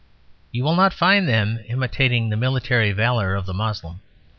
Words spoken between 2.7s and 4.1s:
valour of the Moslem.